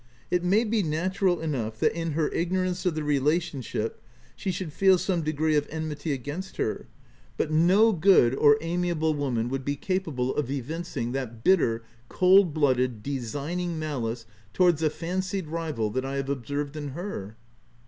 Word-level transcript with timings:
It 0.31 0.43
may 0.43 0.63
be 0.63 0.81
natural 0.81 1.39
enough 1.41 1.79
that, 1.79 1.93
in 1.93 2.13
her 2.13 2.27
ignorance 2.29 2.87
of 2.87 2.95
the 2.95 3.03
relationship, 3.03 4.01
she 4.35 4.49
should 4.49 4.73
feel 4.73 4.97
some 4.97 5.21
degree 5.21 5.55
of 5.55 5.67
enmity 5.69 6.11
against 6.11 6.57
her, 6.57 6.87
but 7.37 7.51
no 7.51 7.91
good 7.91 8.33
or 8.33 8.57
amiable 8.61 9.13
130 9.13 9.13
THE 9.13 9.29
TENANT 9.29 9.35
woman 9.35 9.49
would 9.51 9.63
be 9.63 9.75
capable 9.75 10.35
of 10.35 10.49
evincing 10.49 11.11
that 11.11 11.43
bitter, 11.43 11.83
cold 12.09 12.51
blooded, 12.51 13.03
designing 13.03 13.77
malice 13.77 14.25
towards 14.53 14.81
a 14.81 14.89
fancied 14.89 15.47
rival 15.47 15.91
that 15.91 16.03
I 16.03 16.15
have 16.15 16.29
observed 16.31 16.75
in 16.75 16.87
her. 16.97 17.35